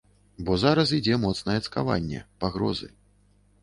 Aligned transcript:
Бо 0.47 0.55
зараз 0.63 0.95
ідзе 0.99 1.21
моцнае 1.27 1.59
цкаванне, 1.69 2.27
пагрозы. 2.45 2.95